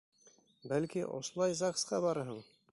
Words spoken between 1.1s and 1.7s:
ошолай